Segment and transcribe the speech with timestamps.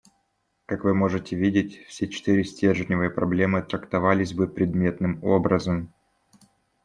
[0.65, 5.93] Как вы можете видеть, все четыре стержневые проблемы трактовались бы предметным образом.